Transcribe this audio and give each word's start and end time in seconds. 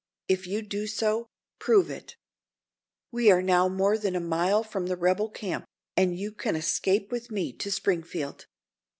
If 0.27 0.47
you 0.47 0.63
do 0.63 0.87
so, 0.87 1.27
prove 1.59 1.91
it! 1.91 2.15
We 3.11 3.29
are 3.29 3.43
now 3.43 3.67
more 3.69 3.99
than 3.99 4.15
a 4.15 4.19
mile 4.19 4.63
from 4.63 4.87
the 4.87 4.97
rebel 4.97 5.29
camp, 5.29 5.65
and 5.95 6.17
you 6.17 6.31
can 6.31 6.55
escape 6.55 7.11
with 7.11 7.29
me 7.29 7.53
to 7.57 7.69
Springfield." 7.69 8.47